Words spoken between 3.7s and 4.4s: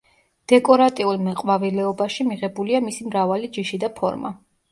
და ფორმა.